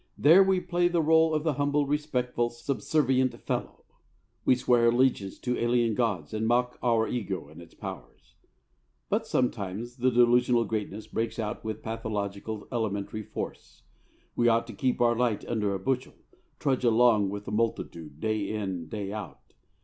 [0.17, 3.85] There we play the role of the humble, respectful, subservient fellow.
[4.45, 8.33] We swear allegiance to alien gods and mock our ego and its powers.
[9.09, 13.83] But sometimes the delusional greatness breaks out with pathological elementary force.
[14.35, 16.15] We ought to keep our light under a bushel,
[16.57, 19.53] trudge along with the multitude, day in, day out.